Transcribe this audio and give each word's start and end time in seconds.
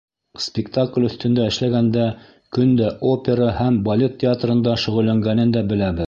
Спектакль 0.43 1.03
өҫтөндә 1.09 1.43
эшләгәндә 1.49 2.05
көн 2.57 2.71
дә 2.79 2.89
опера 3.09 3.49
һәм 3.59 3.77
балет 3.89 4.17
театрында 4.25 4.73
шөғөлләнгәнен 4.85 5.53
дә 5.59 5.63
беләбеҙ. 5.73 5.99